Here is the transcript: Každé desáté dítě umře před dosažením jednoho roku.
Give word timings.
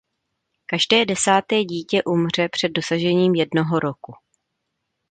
Každé 0.65 1.05
desáté 1.05 1.63
dítě 1.63 2.03
umře 2.03 2.49
před 2.49 2.69
dosažením 2.69 3.35
jednoho 3.35 3.79
roku. 3.79 4.13